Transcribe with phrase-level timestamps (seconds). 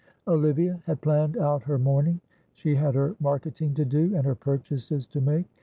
[0.27, 2.21] Olivia had planned out her morning.
[2.55, 5.45] She had her marketing to do, and her purchases to make.